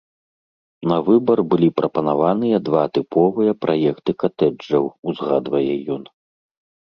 [0.91, 6.03] На выбар былі прапанаваныя два тыповыя праекты катэджаў, узгадвае ён.